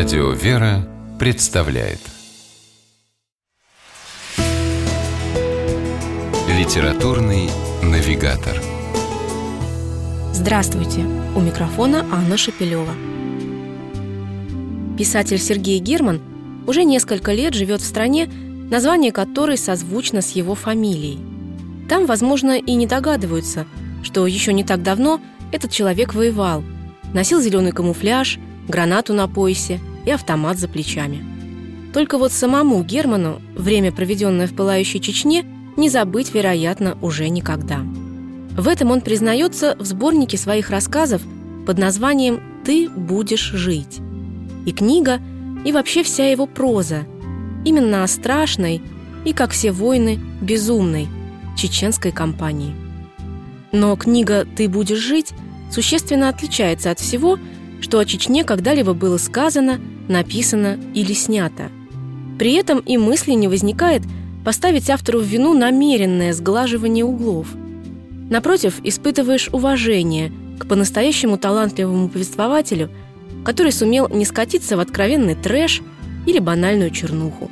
[0.00, 1.98] Радио «Вера» представляет
[6.48, 7.50] Литературный
[7.82, 8.62] навигатор
[10.32, 11.00] Здравствуйте!
[11.36, 12.94] У микрофона Анна Шапилева.
[14.96, 16.22] Писатель Сергей Герман
[16.66, 18.26] уже несколько лет живет в стране,
[18.70, 21.18] название которой созвучно с его фамилией.
[21.90, 23.66] Там, возможно, и не догадываются,
[24.02, 25.20] что еще не так давно
[25.52, 26.64] этот человек воевал,
[27.12, 28.38] носил зеленый камуфляж–
[28.70, 31.24] гранату на поясе и автомат за плечами.
[31.92, 35.44] Только вот самому Герману время, проведенное в пылающей Чечне,
[35.76, 37.80] не забыть, вероятно, уже никогда.
[38.56, 41.22] В этом он признается в сборнике своих рассказов
[41.66, 44.00] под названием «Ты будешь жить».
[44.66, 45.20] И книга,
[45.64, 47.06] и вообще вся его проза
[47.64, 48.82] именно о страшной
[49.24, 51.08] и, как все войны, безумной
[51.56, 52.74] чеченской кампании.
[53.72, 55.32] Но книга «Ты будешь жить»
[55.70, 57.38] существенно отличается от всего,
[57.80, 59.80] что о Чечне когда-либо было сказано,
[60.10, 61.70] написано или снято.
[62.38, 64.02] При этом и мысли не возникает
[64.44, 67.48] поставить автору в вину намеренное сглаживание углов.
[68.28, 72.90] Напротив, испытываешь уважение к по-настоящему талантливому повествователю,
[73.44, 75.82] который сумел не скатиться в откровенный трэш
[76.26, 77.50] или банальную чернуху.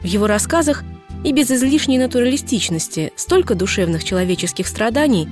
[0.00, 0.82] В его рассказах
[1.24, 5.28] и без излишней натуралистичности столько душевных человеческих страданий,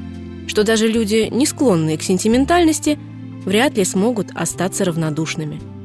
[0.47, 2.99] что даже люди, не склонные к сентиментальности,
[3.45, 5.78] вряд ли смогут остаться равнодушными.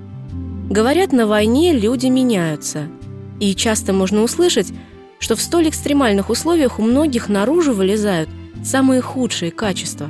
[0.70, 2.88] Говорят, на войне люди меняются,
[3.40, 4.74] и часто можно услышать,
[5.20, 8.30] что в столь экстремальных условиях у многих наружу вылезают
[8.64, 10.10] самые худшие качества.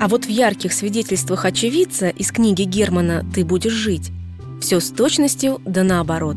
[0.00, 4.10] А вот в ярких свидетельствах очевидца из книги Германа «Ты будешь жить»
[4.60, 6.36] все с точностью да наоборот.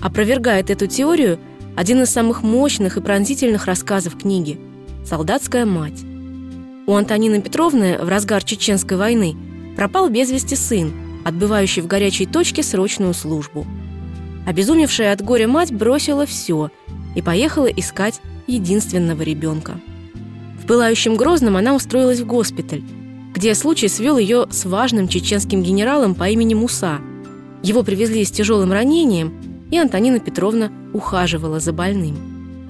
[0.00, 1.38] Опровергает эту теорию
[1.76, 4.58] один из самых мощных и пронзительных рассказов книги
[5.04, 6.00] «Солдатская мать».
[6.86, 9.36] У Антонины Петровны в разгар Чеченской войны–
[9.80, 10.92] пропал без вести сын,
[11.24, 13.66] отбывающий в горячей точке срочную службу.
[14.46, 16.70] Обезумевшая от горя мать бросила все
[17.14, 19.80] и поехала искать единственного ребенка.
[20.62, 22.82] В пылающем Грозном она устроилась в госпиталь,
[23.34, 26.98] где случай свел ее с важным чеченским генералом по имени Муса.
[27.62, 29.34] Его привезли с тяжелым ранением,
[29.70, 32.16] и Антонина Петровна ухаживала за больным.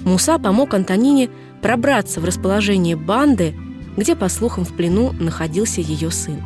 [0.05, 1.31] Муса помог Антонине
[1.63, 3.55] пробраться в расположение банды,
[3.97, 6.43] где, по слухам, в плену находился ее сын.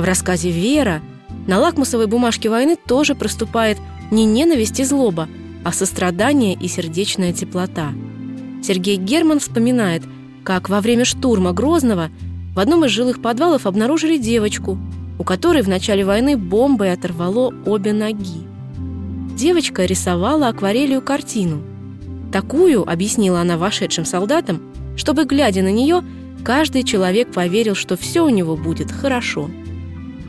[0.00, 1.02] В рассказе «Вера»
[1.46, 3.76] на лакмусовой бумажке войны тоже проступает
[4.10, 5.28] не ненависть и злоба,
[5.62, 7.90] а сострадание и сердечная теплота.
[8.62, 10.02] Сергей Герман вспоминает,
[10.42, 12.08] как во время штурма Грозного
[12.54, 14.78] в одном из жилых подвалов обнаружили девочку,
[15.18, 18.46] у которой в начале войны бомбой оторвало обе ноги.
[19.36, 21.60] Девочка рисовала акварелью картину.
[22.32, 24.62] Такую, объяснила она вошедшим солдатам,
[24.96, 26.02] чтобы, глядя на нее,
[26.42, 29.50] каждый человек поверил, что все у него будет хорошо.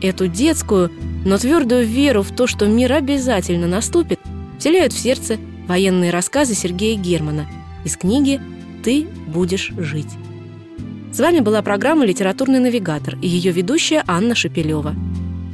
[0.02, 0.90] Эту детскую,
[1.24, 4.18] но твердую веру в то, что мир обязательно наступит,
[4.58, 7.46] вселяют в сердце военные рассказы Сергея Германа
[7.84, 8.40] из книги
[8.82, 10.10] «Ты будешь жить».
[11.12, 14.96] С вами была программа «Литературный навигатор» и ее ведущая Анна Шапилева.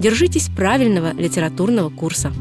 [0.00, 2.32] Держитесь правильного литературного курса.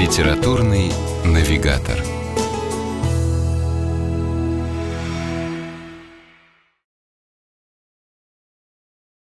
[0.00, 0.90] Литературный
[1.24, 2.21] навигатор.